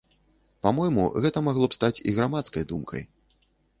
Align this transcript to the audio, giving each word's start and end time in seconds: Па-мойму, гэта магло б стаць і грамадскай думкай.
Па-мойму, 0.65 1.03
гэта 1.25 1.43
магло 1.47 1.65
б 1.73 1.77
стаць 1.79 2.01
і 2.13 2.17
грамадскай 2.17 2.63
думкай. 2.73 3.01